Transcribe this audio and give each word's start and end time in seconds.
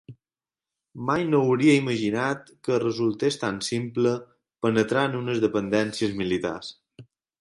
Mai 1.09 1.25
no 1.33 1.41
hauria 1.49 1.75
imaginat 1.81 2.49
que 2.69 2.79
resultés 2.85 3.37
tan 3.43 3.59
simple 3.67 4.15
penetrar 4.67 5.05
en 5.11 5.19
unes 5.21 5.43
dependències 5.45 6.17
militars. 6.23 6.73